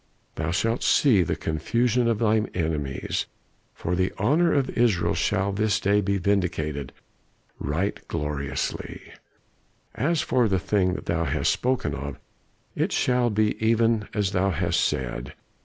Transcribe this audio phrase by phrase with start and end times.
[0.33, 3.27] Thou shalt see the confusion of thine enemies;
[3.75, 6.91] for the honor of Israel shall this day be vindicated
[7.59, 9.13] right gloriously.
[9.93, 12.17] As for the thing that thou hast spoken of,
[12.75, 15.35] it shall be even as thou hast said.